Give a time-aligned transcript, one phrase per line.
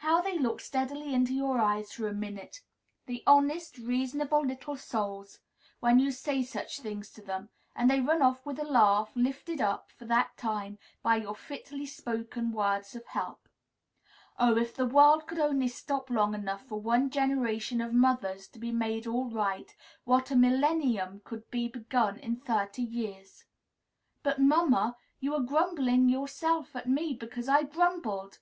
[0.00, 2.60] How they look steadily into your eyes for a minute,
[3.06, 5.38] the honest, reasonable little souls!
[5.80, 9.62] when you say such things to them; and then run off with a laugh, lifted
[9.62, 13.48] up, for that time, by your fitly spoken words of help.
[14.38, 14.54] Oh!
[14.58, 18.70] if the world could only stop long enough for one generation of mothers to be
[18.70, 19.74] made all right,
[20.04, 23.46] what a millennium could be begun in thirty years!
[24.22, 28.40] "But, mamma, you are grumbling yourself at me because I grumbled!"